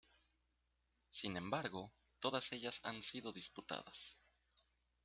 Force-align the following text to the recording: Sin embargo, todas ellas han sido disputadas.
Sin 1.11 1.37
embargo, 1.37 1.93
todas 2.19 2.51
ellas 2.53 2.79
han 2.81 3.03
sido 3.03 3.31
disputadas. 3.31 4.17